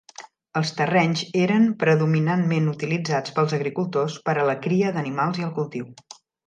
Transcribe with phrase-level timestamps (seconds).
[0.61, 5.97] Els terrenys eren predominantment utilitzats pels agricultors per a la cria d'animals i el cultiu.